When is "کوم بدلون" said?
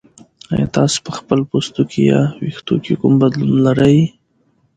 3.01-3.55